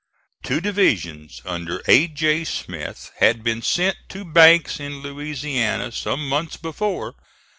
[0.41, 2.07] Two divisions under A.
[2.07, 2.43] J.
[2.43, 7.13] Smith had been sent to Banks in Louisiana some months before.